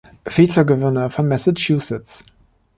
Vizegouverneur 0.25 1.11
von 1.11 1.27
Massachusetts. 1.27 2.23